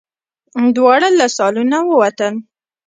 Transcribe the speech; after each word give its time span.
دواړه 0.75 1.09
له 1.19 1.27
سالونه 1.37 1.77
ووتل. 1.89 2.33